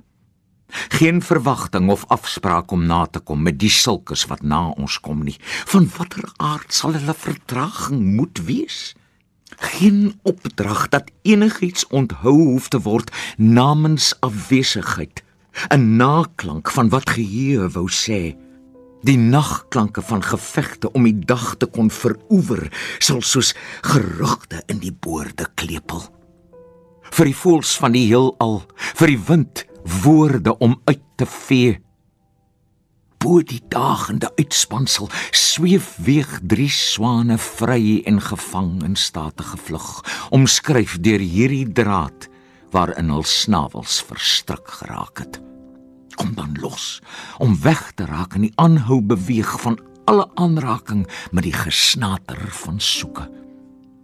Geen 0.69 1.23
verwagting 1.23 1.91
of 1.91 2.05
afspraak 2.07 2.71
om 2.71 2.87
na 2.87 3.07
te 3.07 3.19
kom 3.19 3.43
met 3.43 3.59
die 3.59 3.71
sulkes 3.71 4.27
wat 4.29 4.43
na 4.43 4.69
ons 4.69 5.01
kom 5.01 5.23
nie. 5.25 5.37
Van 5.73 5.89
watter 5.97 6.33
aard 6.37 6.75
sal 6.75 6.93
hulle 6.93 7.15
vertraging 7.15 8.03
moet 8.17 8.43
wees? 8.45 8.95
Geen 9.57 10.21
opdrag 10.23 10.89
dat 10.89 11.11
enigiets 11.23 11.87
onthou 11.87 12.37
hoef 12.37 12.69
te 12.69 12.81
word 12.81 13.13
namens 13.37 14.13
afwesigheid. 14.21 15.25
'n 15.69 15.97
Naklank 15.97 16.71
van 16.71 16.89
wat 16.89 17.11
geheue 17.11 17.69
wou 17.69 17.89
sê. 17.89 18.37
Die 19.07 19.19
nagklanke 19.19 20.03
van 20.03 20.23
gevegte 20.23 20.91
om 20.93 21.05
die 21.07 21.19
dag 21.23 21.55
te 21.57 21.67
kon 21.71 21.91
veroewer 21.91 22.67
sal 22.99 23.23
soos 23.23 23.55
gerugte 23.87 24.63
in 24.67 24.81
die 24.83 24.93
boorde 24.93 25.47
klepel. 25.55 26.03
Vir 27.15 27.31
die 27.31 27.37
voëls 27.39 27.77
van 27.79 27.95
die 27.95 28.09
heelal, 28.09 28.63
vir 28.99 29.15
die 29.15 29.21
wind 29.31 29.65
woorde 30.03 30.57
om 30.59 30.77
uit 30.91 31.05
te 31.17 31.27
vee. 31.31 31.79
Bo 33.19 33.41
die 33.43 33.63
dagende 33.71 34.31
uitspansel 34.39 35.09
sweef 35.35 35.95
weeg 36.03 36.39
drie 36.43 36.71
swane 36.71 37.39
vry 37.39 38.03
en 38.07 38.21
gevang 38.23 38.79
in 38.87 38.95
statige 38.99 39.59
vlug, 39.59 39.91
omskryf 40.35 40.99
deur 41.03 41.23
hierdie 41.23 41.67
draad 41.67 42.31
waarin 42.75 43.15
hul 43.15 43.27
snavels 43.27 44.03
verstrik 44.05 44.67
geraak 44.83 45.25
het. 45.25 45.48
Kom 46.19 46.35
dan 46.35 46.57
los 46.61 46.99
om 47.39 47.55
weg 47.63 47.93
te 47.95 48.09
raak 48.09 48.35
in 48.39 48.49
die 48.49 48.55
aanhou 48.59 49.01
beweeg 49.01 49.55
van 49.63 49.79
alle 50.11 50.27
aanraking 50.35 51.07
met 51.31 51.47
die 51.47 51.55
gesnater 51.55 52.41
van 52.65 52.81
soeke. 52.81 53.29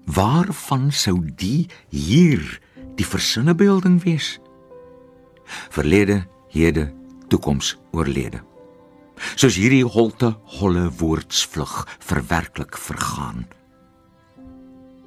Waarvan 0.07 0.91
sou 0.93 1.19
die 1.25 1.67
hier 1.89 2.45
die 2.95 3.07
versinnebeelding 3.07 4.03
wees? 4.05 4.39
Verlede, 5.75 6.23
hede, 6.53 6.93
toekoms, 7.29 7.77
oorlede 7.93 8.45
soos 9.39 9.57
hierdie 9.59 9.85
holte 9.87 10.35
holle 10.59 10.89
woordsvlug 10.99 11.75
verwerklik 12.03 12.79
vergaan. 12.79 13.47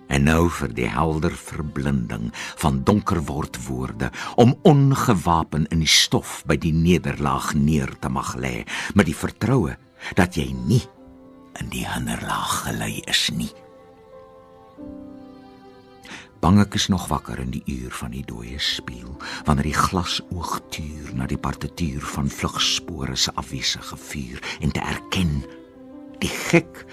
En 0.07 0.23
nou 0.27 0.47
vir 0.59 0.73
die 0.73 0.89
helder 0.89 1.35
verblinding 1.35 2.29
van 2.63 2.83
donker 2.87 3.21
word 3.27 3.59
woorde 3.67 4.11
om 4.35 4.55
ongewapen 4.67 5.67
in 5.73 5.83
die 5.83 5.91
stof 5.91 6.41
by 6.47 6.57
die 6.57 6.73
nederlaag 6.73 7.53
neer 7.53 7.91
te 7.99 8.09
mag 8.09 8.35
lê 8.39 8.63
met 8.95 9.09
die 9.09 9.17
vertroue 9.17 9.75
dat 10.15 10.37
jy 10.39 10.51
nie 10.67 10.83
in 11.59 11.71
die 11.73 11.85
hinderlaag 11.87 12.63
gelei 12.67 13.01
is 13.09 13.27
nie. 13.33 13.51
Bang 16.37 16.59
ek 16.61 16.75
is 16.77 16.85
nog 16.93 17.07
wakker 17.09 17.39
in 17.41 17.49
die 17.49 17.63
uur 17.65 17.93
van 17.97 18.13
die 18.13 18.21
dooie 18.25 18.59
spieël, 18.61 19.15
wanneer 19.47 19.71
die 19.71 19.77
glasoog 19.77 20.59
tuur 20.69 21.15
na 21.17 21.25
die 21.25 21.39
partituur 21.41 22.05
van 22.13 22.29
vlugspore 22.29 23.17
se 23.17 23.33
afwesige 23.41 23.97
vuur 23.97 24.43
en 24.61 24.71
te 24.71 24.83
erken 24.85 25.41
die 26.23 26.31
gek 26.49 26.83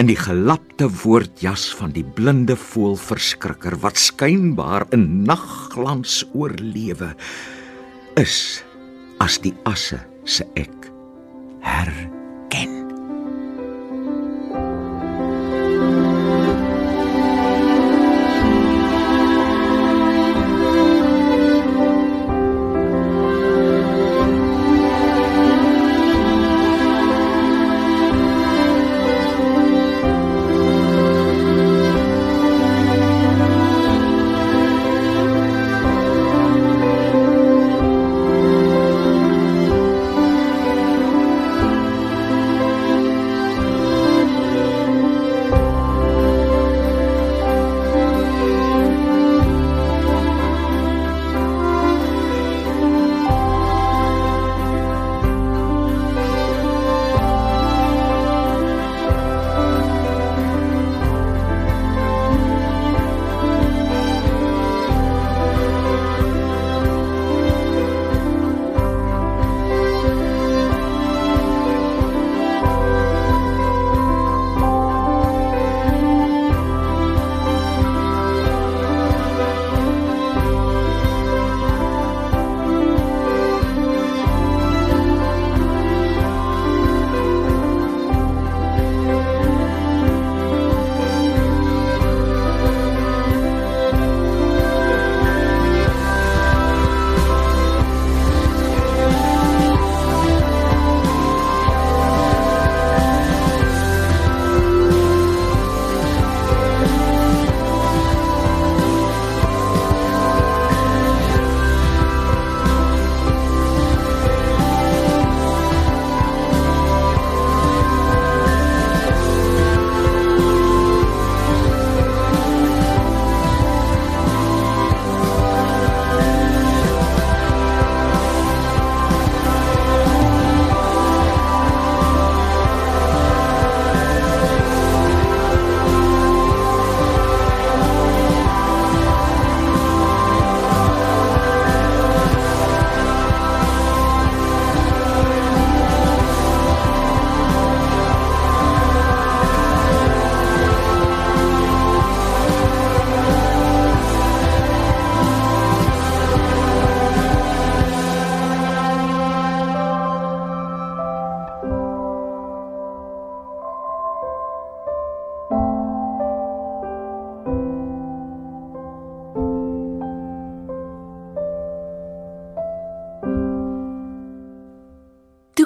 in 0.00 0.08
die 0.10 0.18
gelapte 0.18 0.88
woordjas 1.02 1.68
van 1.78 1.94
die 1.94 2.04
blinde 2.16 2.56
voël 2.58 2.98
verskrikker 3.00 3.78
wat 3.84 4.00
skynbaar 4.00 4.88
in 4.96 5.22
nagglans 5.28 6.22
oorlewe 6.32 7.14
is 8.20 8.64
as 9.22 9.38
die 9.44 9.54
asse 9.70 10.02
se 10.24 10.48
ek 10.58 10.90
herken 11.64 12.13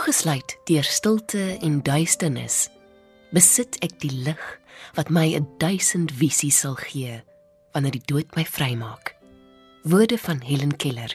Toegesluit 0.09 0.57
deur 0.65 0.85
stilte 0.85 1.59
en 1.61 1.83
duisternis, 1.85 2.71
besit 3.37 3.75
ek 3.85 3.99
die 4.01 4.23
lig 4.25 4.41
wat 4.97 5.11
my 5.13 5.37
'n 5.37 5.45
duisend 5.61 6.15
visies 6.17 6.61
sal 6.65 6.81
gee 6.81 7.21
wanneer 7.75 7.93
die 7.93 8.07
dood 8.09 8.33
my 8.35 8.45
vrymaak. 8.45 9.13
Woorde 9.85 10.17
van 10.17 10.41
Helen 10.41 10.77
Keller. 10.77 11.13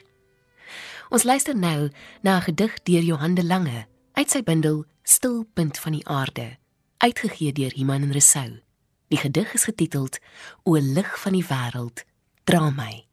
Ons 1.09 1.23
luister 1.23 1.57
nou 1.57 1.89
na 2.21 2.37
'n 2.37 2.41
gedig 2.41 2.83
deur 2.83 3.01
Johan 3.01 3.33
de 3.33 3.43
Lange 3.43 3.87
uit 4.13 4.29
sy 4.29 4.43
bundel 4.43 4.85
Stilpunt 5.03 5.79
van 5.79 5.91
die 5.91 6.07
aarde, 6.07 6.57
uitgegee 6.97 7.51
deur 7.51 7.73
Iman 7.73 8.01
en 8.01 8.11
Resou. 8.11 8.61
Die 9.07 9.17
gedig 9.17 9.53
is 9.53 9.63
getiteld 9.63 10.19
O 10.63 10.77
lig 10.77 11.19
van 11.19 11.33
die 11.33 11.45
wêreld, 11.45 12.05
dra 12.43 12.69
my. 12.69 13.05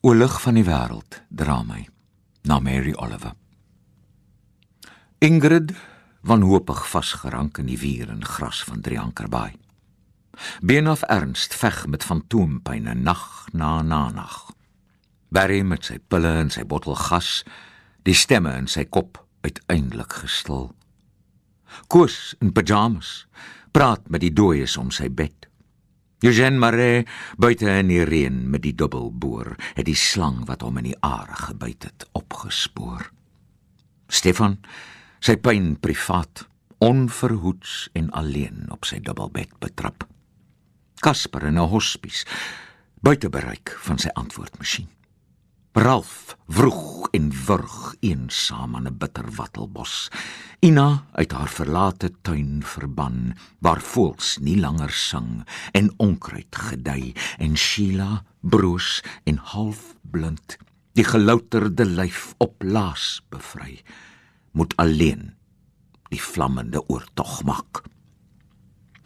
O 0.00 0.14
lig 0.14 0.40
van 0.40 0.54
die 0.54 0.64
wêreld, 0.64 1.22
dra 1.28 1.62
my 1.62 1.99
na 2.42 2.58
Mary 2.58 2.94
Oliver. 2.94 3.32
Ingrid 5.18 5.74
wanhoopig 6.20 6.86
vasgerank 6.88 7.58
in 7.58 7.68
die 7.68 7.78
wier 7.80 8.08
en 8.08 8.24
gras 8.24 8.62
van 8.64 8.80
Driankerbaai. 8.80 9.52
Benof 10.64 11.02
Ernst 11.02 11.54
veg 11.54 11.86
met 11.86 12.04
fantoompyne 12.04 12.94
nag 12.94 13.48
na 13.52 13.82
na 13.82 14.08
nag. 14.10 14.52
Barry 15.28 15.60
met 15.62 15.84
sy 15.84 15.98
pille 15.98 16.32
en 16.40 16.50
sy 16.50 16.64
bottel 16.64 16.96
gas, 16.96 17.42
die 18.08 18.16
stemme 18.16 18.54
in 18.56 18.68
sy 18.68 18.86
kop 18.88 19.20
uiteindelik 19.44 20.22
gestil. 20.22 20.70
Koos 21.92 22.34
in 22.40 22.52
pyjamas 22.52 23.26
praat 23.76 24.08
met 24.08 24.24
die 24.24 24.32
dooies 24.32 24.76
om 24.80 24.90
sy 24.90 25.08
bed. 25.08 25.49
Eugène 26.20 26.58
Maree 26.60 27.06
buite 27.40 27.64
in 27.80 27.88
die 27.88 28.02
reën 28.04 28.42
met 28.52 28.60
die 28.66 28.74
dubbelboor, 28.76 29.54
het 29.78 29.86
die 29.88 29.96
slang 29.96 30.42
wat 30.50 30.60
hom 30.60 30.76
in 30.76 30.90
die 30.90 30.98
are 31.00 31.32
gebyt 31.46 31.86
het 31.88 32.04
opgespoor. 32.12 33.06
Stefan, 34.12 34.58
sy 35.24 35.38
pyn 35.40 35.78
privaat, 35.80 36.44
onverhoeds 36.84 37.88
en 37.96 38.12
alleen 38.16 38.68
op 38.72 38.84
sy 38.88 39.00
dubbelbed 39.00 39.56
betrap. 39.64 40.04
Kasper 41.00 41.48
in 41.48 41.56
'n 41.56 41.72
hospies, 41.72 42.26
buite 43.00 43.28
bereik 43.28 43.76
van 43.80 43.98
sy 43.98 44.08
antwoordmasjien. 44.12 44.88
Ralf 45.72 46.36
vroeg 46.48 47.08
en 47.14 47.30
wurg 47.46 47.94
eensaam 48.00 48.74
aan 48.76 48.88
'n 48.88 48.98
bitter 48.98 49.30
wattelbos. 49.34 50.10
Ina 50.60 51.04
uit 51.12 51.32
haar 51.32 51.48
verlate 51.48 52.10
tuin 52.22 52.62
verban 52.64 53.36
waar 53.58 53.80
voëls 53.80 54.38
nie 54.40 54.58
langer 54.60 54.90
sing 54.90 55.46
en 55.72 55.94
onkruid 55.96 56.56
gedei 56.56 57.14
en 57.38 57.56
Sheila 57.56 58.24
broos 58.40 59.02
en 59.24 59.36
half 59.36 59.94
blind 60.02 60.56
die 60.92 61.04
gelouterde 61.04 61.84
lyf 61.84 62.34
op 62.38 62.62
laas 62.62 63.22
bevry 63.28 63.82
moet 64.50 64.76
alleen 64.76 65.34
die 66.08 66.22
vlammende 66.22 66.88
oortog 66.88 67.44
maak. 67.44 67.82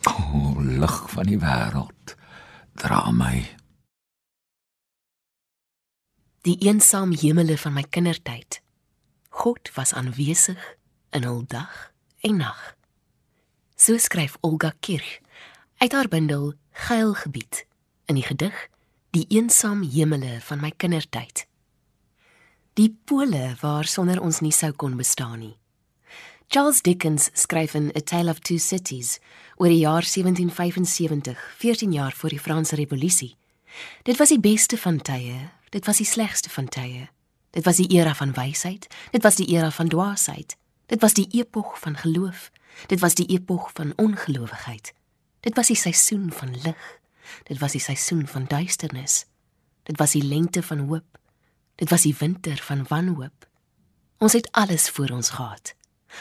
O, 0.09 0.55
lig 0.61 1.11
van 1.11 1.27
die 1.29 1.39
wêreld, 1.39 2.17
dra 2.73 3.11
my. 3.11 3.64
Die 6.45 6.59
eensaam 6.61 7.15
hemele 7.17 7.55
van 7.57 7.73
my 7.73 7.83
kindertyd. 7.89 8.59
God 9.33 9.71
was 9.73 9.95
aanwesig 9.97 10.61
in 11.17 11.25
hul 11.25 11.39
dag 11.49 11.93
en 12.21 12.37
nag. 12.37 12.59
So 13.81 13.97
skryf 13.97 14.35
Olga 14.45 14.75
Kirch 14.85 15.23
uit 15.81 15.93
haar 15.97 16.09
bundel 16.13 16.53
Geilgebied 16.85 17.63
in 18.13 18.19
die 18.21 18.27
gedig 18.27 18.59
Die 19.17 19.25
eensaam 19.33 19.87
hemele 19.89 20.35
van 20.45 20.61
my 20.61 20.73
kindertyd. 20.77 21.47
Die 22.77 22.91
pole 23.09 23.55
waar 23.61 23.89
sonder 23.89 24.21
ons 24.21 24.43
nie 24.45 24.53
sou 24.53 24.73
kon 24.77 24.99
bestaan 25.01 25.39
nie. 25.39 25.55
Charles 26.53 26.83
Dickens 26.83 27.31
skryf 27.33 27.73
in 27.79 27.89
A 27.97 28.03
Tale 28.05 28.35
of 28.35 28.43
Two 28.45 28.59
Cities 28.59 29.17
oor 29.57 29.73
die 29.73 29.81
jaar 29.81 30.05
1775, 30.05 31.41
14 31.57 31.97
jaar 31.97 32.13
voor 32.13 32.37
die 32.37 32.43
Franse 32.43 32.77
Revolusie. 32.77 33.33
Dit 34.03 34.17
was 34.17 34.29
die 34.29 34.41
beste 34.41 34.79
van 34.79 35.01
tye, 35.03 35.51
dit 35.71 35.87
was 35.87 35.97
die 35.97 36.07
slegste 36.07 36.51
van 36.51 36.69
tye. 36.69 37.09
Dit 37.51 37.65
was 37.65 37.77
die 37.77 37.89
era 37.89 38.15
van 38.15 38.33
wysheid, 38.35 38.87
dit 39.11 39.23
was 39.23 39.37
die 39.39 39.47
era 39.47 39.71
van 39.71 39.89
dwaasheid. 39.89 40.57
Dit 40.87 41.01
was 41.01 41.15
die 41.17 41.29
epok 41.31 41.77
van 41.77 41.97
geloof, 41.97 42.51
dit 42.87 43.01
was 43.01 43.15
die 43.15 43.27
epok 43.27 43.71
van 43.75 43.93
ongelowigheid. 43.97 44.93
Dit 45.41 45.57
was 45.57 45.67
die 45.67 45.77
seisoen 45.77 46.33
van 46.33 46.51
lig, 46.65 47.01
dit 47.43 47.59
was 47.59 47.73
die 47.73 47.81
seisoen 47.81 48.27
van 48.27 48.45
duisternis. 48.45 49.25
Dit 49.83 49.99
was 49.99 50.11
die 50.11 50.25
lente 50.25 50.63
van 50.63 50.79
hoop, 50.89 51.19
dit 51.75 51.91
was 51.91 52.03
die 52.03 52.15
winter 52.19 52.57
van 52.57 52.85
wanhoop. 52.89 53.49
Ons 54.19 54.33
het 54.33 54.49
alles 54.53 54.91
voor 54.91 55.09
ons 55.09 55.31
gehad. 55.31 55.75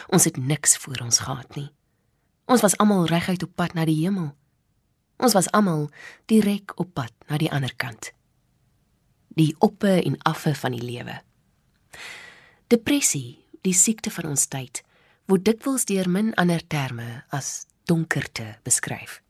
Ons 0.07 0.23
het 0.23 0.37
niks 0.37 0.77
voor 0.77 0.99
ons 1.03 1.19
gehad 1.19 1.55
nie. 1.55 1.69
Ons 2.45 2.61
was 2.61 2.77
almal 2.77 3.05
reguit 3.05 3.43
op 3.43 3.55
pad 3.55 3.73
na 3.73 3.85
die 3.85 3.99
hemel. 4.01 4.33
Ons 5.17 5.33
was 5.33 5.49
almal 5.51 5.89
direk 6.25 6.73
op 6.79 6.93
pad 6.93 7.13
na 7.29 7.37
die 7.37 7.51
ander 7.51 7.73
kant. 7.75 8.11
Die 9.37 9.55
oppe 9.59 10.01
en 10.01 10.17
affe 10.29 10.55
van 10.55 10.71
die 10.71 10.83
lewe. 10.83 11.21
Depressie, 12.67 13.45
die 13.61 13.73
siekte 13.73 14.11
van 14.11 14.31
ons 14.33 14.47
tyd, 14.47 14.81
word 15.29 15.45
dikwels 15.45 15.85
deur 15.85 16.09
min 16.09 16.33
ander 16.41 16.61
terme 16.67 17.23
as 17.29 17.65
donkerte 17.89 18.57
beskryf. 18.63 19.21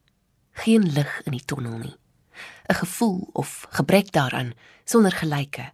Geen 0.64 0.86
lig 0.94 1.12
in 1.26 1.36
die 1.36 1.46
tonnel 1.46 1.78
nie. 1.78 1.96
'n 2.70 2.76
Gevoel 2.76 3.30
of 3.34 3.68
gebrek 3.70 4.12
daaraan 4.12 4.54
sonder 4.86 5.12
gelyke. 5.12 5.72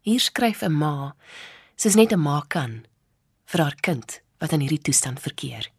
Hier 0.00 0.20
skryf 0.20 0.62
'n 0.62 0.72
ma, 0.72 1.16
sy's 1.76 1.94
net 1.94 2.12
'n 2.12 2.20
ma 2.20 2.44
kan 2.48 2.86
vir 3.44 3.60
haar 3.60 3.76
kind 3.80 4.20
wat 4.38 4.52
in 4.52 4.60
hierdie 4.60 4.82
toestand 4.82 5.20
verkeer. 5.20 5.70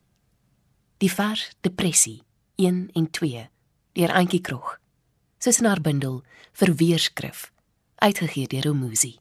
Die 0.97 1.11
vers 1.11 1.51
Depressie 1.61 2.23
1 2.59 2.89
en 2.93 3.11
2 3.11 3.49
deur 3.93 4.13
Antjie 4.13 4.41
Krog. 4.41 4.79
Soos 5.37 5.59
in 5.61 5.67
haar 5.69 5.81
bundel 5.81 6.23
vir 6.57 6.71
weerskrif 6.79 7.51
uitgegee 8.01 8.49
deur 8.49 8.65
Romuzi. 8.65 9.11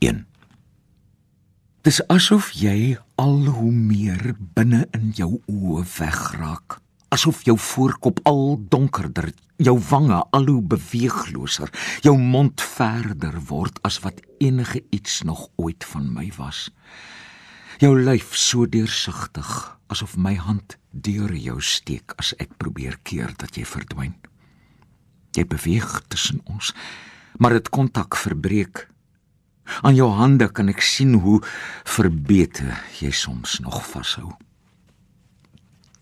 1 0.00 0.22
Dis 1.84 2.00
asof 2.08 2.48
jy 2.56 2.96
al 3.20 3.44
hoe 3.52 3.68
meer 3.68 4.32
binne 4.56 4.86
in 4.96 5.12
jou 5.20 5.34
oë 5.44 5.84
wegraak 5.98 6.80
asof 7.12 7.44
jou 7.44 7.58
voorkop 7.60 8.24
al 8.24 8.56
donkerder, 8.72 9.28
jou 9.60 9.76
wange 9.90 10.24
al 10.32 10.48
hoe 10.48 10.62
beweegloser, 10.72 11.68
jou 12.00 12.16
mond 12.16 12.60
verder 12.60 13.36
word 13.52 13.76
as 13.84 14.00
wat 14.00 14.24
enige 14.40 14.82
iets 14.88 15.20
nog 15.28 15.50
ooit 15.60 15.84
van 15.84 16.08
my 16.16 16.32
was. 16.40 16.66
Jou 17.80 17.92
lyf 18.00 18.32
so 18.32 18.64
deursigtig 18.64 19.75
asof 19.92 20.16
my 20.16 20.34
hand 20.34 20.78
deur 20.90 21.34
jou 21.36 21.60
steek 21.60 22.14
as 22.20 22.32
ek 22.42 22.56
probeer 22.58 22.98
keer 23.02 23.34
dat 23.38 23.56
jy 23.56 23.64
verdwyn. 23.68 24.14
Jy 25.36 25.44
beweeg 25.44 26.00
tussen 26.08 26.40
ons, 26.44 26.72
maar 27.38 27.52
dit 27.56 27.68
kontak 27.68 28.16
verbreek. 28.16 28.86
Aan 29.82 29.98
jou 29.98 30.08
hande 30.14 30.48
kan 30.48 30.70
ek 30.72 30.80
sien 30.80 31.18
hoe 31.20 31.40
verbete 31.84 32.76
jy 33.00 33.12
soms 33.12 33.58
nog 33.60 33.82
vashou. 33.90 34.32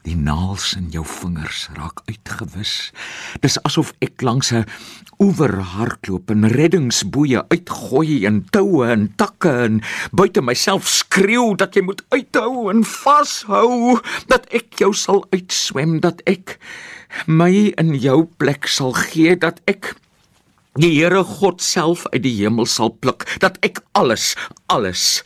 Die 0.04 0.16
naels 0.20 0.74
in 0.76 0.90
jou 0.92 1.00
vingers 1.08 1.70
raak 1.78 2.02
uitgewis. 2.04 2.92
Dis 3.40 3.56
asof 3.64 3.94
ek 4.04 4.20
langs 4.20 4.52
'n 4.52 4.66
oewer 5.18 5.54
hardloop 5.74 6.30
en 6.30 6.48
reddingsboeie 6.52 7.40
uitgooi 7.48 8.26
en 8.28 8.42
toue 8.50 8.84
en 8.84 9.06
takke 9.16 9.48
en 9.48 9.80
buite 10.12 10.42
myself 10.42 10.88
skreeu 10.88 11.54
dat 11.56 11.74
jy 11.74 11.82
moet 11.86 12.02
uithou 12.12 12.68
en 12.70 12.84
vashou 12.84 14.00
dat 14.28 14.44
ek 14.52 14.76
jou 14.82 14.92
sal 14.92 15.24
uitswem 15.32 16.00
dat 16.00 16.20
ek 16.26 16.58
my 17.26 17.72
in 17.80 17.94
jou 17.94 18.24
plek 18.36 18.68
sal 18.68 18.92
gee 18.92 19.36
dat 19.36 19.60
ek 19.64 19.94
die 20.76 20.98
Here 20.98 21.24
God 21.24 21.62
self 21.62 22.04
uit 22.12 22.22
die 22.26 22.36
hemel 22.42 22.66
sal 22.66 22.90
pluk 22.90 23.24
dat 23.40 23.56
ek 23.62 23.80
alles 23.94 24.34
alles 24.66 25.22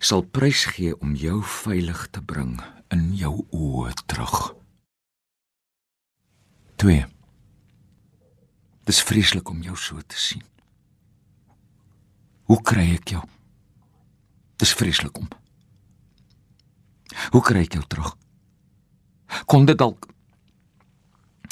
sal 0.00 0.22
prysgee 0.22 0.96
om 0.98 1.14
jou 1.14 1.42
veilig 1.44 2.08
te 2.10 2.20
bring 2.24 2.58
in 2.90 3.10
jou 3.14 3.34
oë 3.54 3.92
terug. 4.10 4.36
2. 6.82 7.04
Dis 8.88 9.02
vreeslik 9.06 9.50
om 9.52 9.60
jou 9.62 9.76
so 9.78 10.00
te 10.00 10.18
sien. 10.18 10.42
Hoe 12.50 12.58
kry 12.66 12.88
ek 12.96 13.12
jou? 13.14 13.22
Dis 14.58 14.72
vreeslik 14.74 15.18
om. 15.20 15.28
Hoe 17.30 17.42
kry 17.44 17.62
ek 17.66 17.76
jou 17.78 17.84
terug? 17.86 18.14
Kon 19.46 19.66
dit 19.68 19.78
dalk 19.78 20.08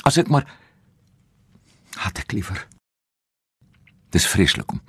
as 0.08 0.16
ek 0.18 0.30
maar 0.32 0.46
het 1.98 2.18
ek 2.22 2.32
liewer. 2.32 2.62
Dis 4.14 4.26
vreeslik 4.30 4.72
om. 4.72 4.80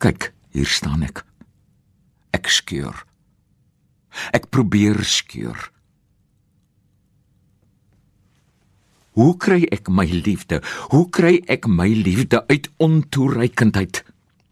Kyk, 0.00 0.30
hier 0.54 0.70
staan 0.70 1.02
ek. 1.04 1.24
Ek 2.32 2.48
skeur. 2.48 3.04
Ek 4.32 4.48
probeer 4.50 5.00
skeur. 5.04 5.70
Hoe 9.18 9.34
kry 9.36 9.64
ek 9.74 9.90
my 9.90 10.06
liefde? 10.06 10.60
Hoe 10.94 11.08
kry 11.10 11.40
ek 11.50 11.66
my 11.66 11.88
liefde 11.90 12.44
uit 12.46 12.68
ontoereikendheid? 12.78 14.04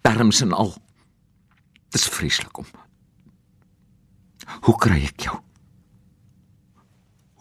Terms 0.02 0.42
en 0.42 0.52
al. 0.52 0.74
Dis 1.94 2.08
vreeslik 2.10 2.58
om. 2.58 2.66
Hoe 4.66 4.74
kry 4.82 4.98
ek 5.06 5.28
jou? 5.28 5.38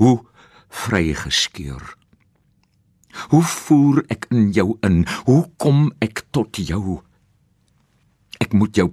Hoe 0.01 0.19
vry 0.85 1.15
geskeur? 1.17 1.95
Hoe 3.31 3.41
voer 3.41 4.03
ek 4.11 4.27
in 4.29 4.51
jou 4.53 4.75
in? 4.85 5.05
Hoe 5.25 5.45
kom 5.57 5.87
ek 6.03 6.25
tot 6.35 6.59
jou? 6.59 6.99
Ek 8.43 8.53
moet 8.53 8.75
jou 8.77 8.91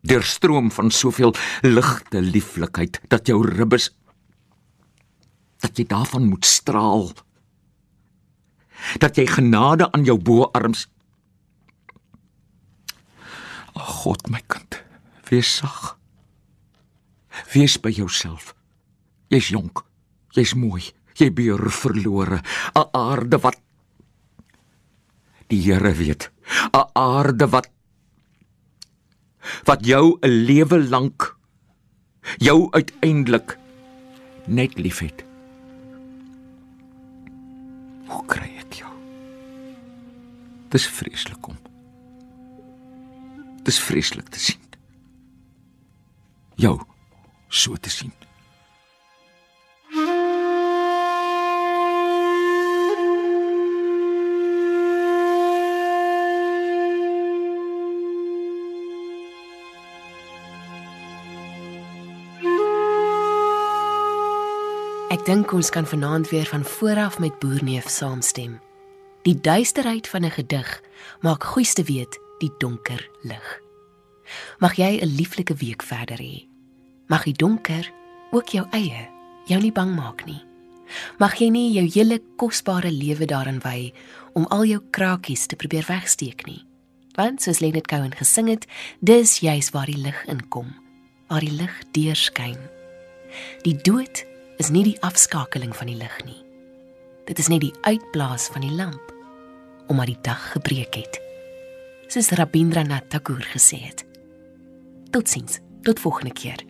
deurstroom 0.00 0.70
van 0.72 0.90
soveel 0.90 1.34
ligte 1.62 2.20
lieflikheid 2.20 3.00
dat 3.08 3.26
jou 3.26 3.40
ribbes 3.46 3.90
dat 5.60 5.76
jy 5.76 5.84
daarvan 5.84 6.28
moet 6.28 6.46
straal. 6.48 7.10
Dat 8.96 9.18
jy 9.20 9.26
genade 9.28 9.90
aan 9.92 10.06
jou 10.08 10.16
boarms 10.16 10.86
o 13.76 13.80
god 13.80 14.30
my 14.32 14.40
kind 14.50 14.80
wees 15.28 15.50
sag. 15.60 15.98
Wees 17.52 17.76
by 17.78 17.92
jouself. 17.94 18.54
Jy's 19.30 19.52
jonk 19.52 19.84
jy's 20.34 20.54
mooi 20.54 20.90
jy 21.20 21.28
beer 21.30 21.70
verlore. 21.70 22.40
'n 22.74 22.88
aarde 22.96 23.38
wat 23.38 23.60
die 25.48 25.60
Here 25.60 25.92
weet 25.92 26.30
'n 26.72 26.88
aarde 26.94 27.46
wat 27.48 27.68
wat 29.64 29.86
jou 29.86 30.18
'n 30.20 30.28
lewe 30.28 30.88
lank 30.88 31.36
jou 32.38 32.68
uiteindelik 32.70 33.58
net 34.46 34.78
liefhet. 34.78 35.24
Hoe 38.06 38.24
kry 38.26 38.50
ek 38.58 38.72
jou? 38.74 38.92
Dis 40.68 40.86
vreeslik 40.86 41.46
om. 41.46 41.56
is 43.70 43.78
vreeslik 43.78 44.28
te 44.34 44.40
sien. 44.42 44.62
Jou 46.58 46.74
so 47.48 47.76
te 47.78 47.90
sien. 47.90 48.12
Dink 65.30 65.52
ons 65.54 65.68
kan 65.70 65.86
vanaand 65.86 66.28
weer 66.28 66.46
van 66.46 66.64
vooraf 66.64 67.18
met 67.22 67.38
Boerneef 67.38 67.88
saamstem. 67.88 68.56
Die 69.22 69.40
duisterheid 69.40 70.08
van 70.08 70.24
'n 70.24 70.30
gedig 70.30 70.82
maak 71.20 71.44
goeiste 71.44 71.84
weet 71.84 72.18
die 72.38 72.50
donker 72.58 73.10
lig. 73.22 73.60
Mag 74.58 74.74
jy 74.74 74.98
'n 74.98 75.06
lieflike 75.06 75.54
week 75.54 75.82
verder 75.82 76.18
hê. 76.18 76.46
Mag 77.06 77.22
die 77.24 77.32
donker 77.32 77.92
ook 78.30 78.48
jou 78.48 78.66
eie 78.70 79.08
jou 79.44 79.60
nie 79.60 79.72
bang 79.72 79.94
maak 79.94 80.24
nie. 80.24 80.42
Mag 81.18 81.34
jy 81.34 81.48
nie 81.48 81.72
jou 81.72 81.86
hele 81.94 82.22
kosbare 82.36 82.90
lewe 82.90 83.24
daarin 83.24 83.60
wy 83.60 83.92
om 84.32 84.46
al 84.46 84.64
jou 84.64 84.82
krakies 84.90 85.46
te 85.46 85.56
probeer 85.56 85.84
wegsteek 85.86 86.46
nie. 86.46 86.64
Want 87.14 87.42
soos 87.42 87.58
Lenet 87.58 87.86
Cohen 87.86 88.14
gesing 88.14 88.48
het, 88.48 88.66
dis 89.00 89.38
juis 89.38 89.70
waar 89.70 89.86
die 89.86 90.02
lig 90.02 90.24
inkom, 90.26 90.74
waar 91.28 91.40
die 91.40 91.52
lig 91.52 91.82
deurskyn. 91.90 92.58
Die 93.62 93.76
dood 93.76 94.29
is 94.60 94.68
nie 94.68 94.84
die 94.84 94.98
afskakeling 95.00 95.72
van 95.76 95.88
die 95.88 95.96
lig 95.96 96.16
nie. 96.26 96.38
Dit 97.24 97.40
is 97.40 97.48
net 97.48 97.62
die 97.64 97.72
uitblaas 97.88 98.50
van 98.52 98.66
die 98.66 98.74
lamp 98.76 99.16
omdat 99.90 100.06
die 100.06 100.20
dag 100.22 100.42
gebreek 100.52 100.94
het. 101.00 101.16
Soos 102.06 102.28
Rabindranath 102.38 103.08
Tagore 103.10 103.42
gesê 103.42 103.80
het. 103.82 104.04
Totsiens, 105.10 105.58
tot 105.82 105.98
volgende 105.98 106.30
keer. 106.32 106.62